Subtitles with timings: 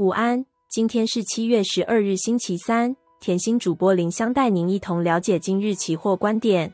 [0.00, 2.96] 午安今天是七月十二日，星期三。
[3.20, 6.72] 甜心主播林香带您一同了解今日期货观点。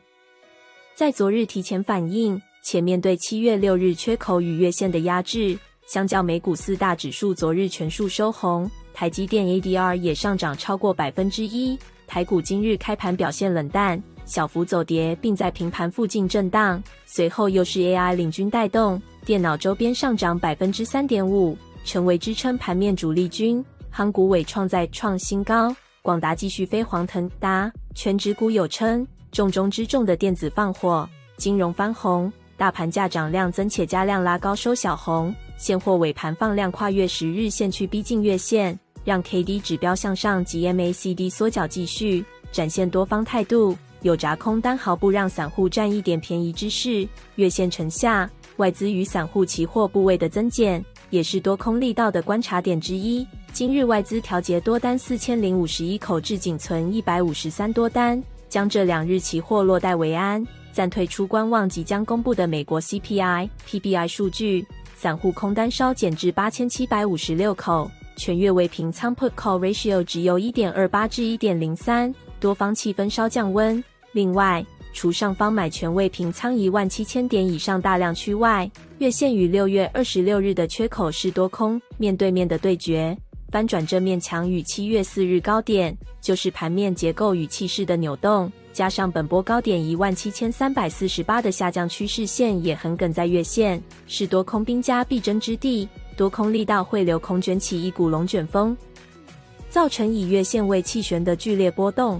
[0.95, 11.77] 在昨日提前反应，且面对七月六日缺口与月线的压制，相较美股四大指数昨日全数收红，台积电 ADR 也上涨超过百分之一。
[12.07, 16.81] 台股今日开盘表现冷淡，小幅走跌，并在平盘附近震荡。
[17.05, 21.57] 随后又是 AI 领军带动，电脑周边上涨百分之三点五，
[21.87, 23.63] 成为支撑盘面主力军。
[23.89, 53.25] 航股纬创再创新高，广达继续飞黄腾达，全指股有称，重中之重的电子放火，金融翻红，大盘价涨量增且加量拉高收小红，现货尾盘放量跨越十日线去逼近月线，让 KD 指标向上及 MACD 缩脚继续，展现多方态度，有砸空单毫不让散户占一点便宜之势，月线呈下，外资与散户期货部位的增减，也是多空力道的观察点之一。
[53.51, 64.65] 今日外资调节多单四千零五十一口，至仅存一百五十三多单，将这两日期货落袋为安，暂退出观望即将公布的美国 CPI、PPI 数据。
[64.95, 73.83] 散户空单稍减至八千七百五十六口，全月为平仓 Put Call Ratio 只由一点二八至一点零三，多方气氛稍降温。
[74.11, 74.65] 另外，
[74.97, 78.67] 除上方买权未平仓一万七千点以上大量区外，
[78.97, 83.15] 月线与六月二十六日的缺口是多空面对面的对决，
[83.51, 98.75] 翻转这面墙与七月四日高点，就是盘面结构与气势的扭动，加上本波高点一万七千三百四十八的下降趋势线也横亘在月线，是多空兵家必争之地，多空力道汇流空卷起一股龙卷风，
[99.69, 102.19] 造成以月线为气旋的剧烈波动。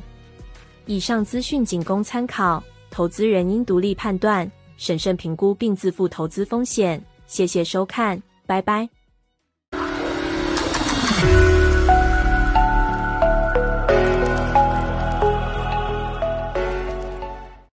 [0.88, 7.02] 以上资讯仅供参考，投资人应独立判断、审慎评估并自负投资风险。
[7.26, 8.97] 谢谢收看，拜拜。